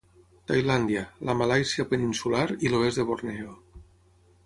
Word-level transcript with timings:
Tailàndia, 0.51 1.03
la 1.29 1.35
Malàisia 1.43 1.87
peninsular 1.93 2.49
i 2.69 2.73
l'oest 2.75 3.03
de 3.03 3.09
Borneo. 3.11 3.55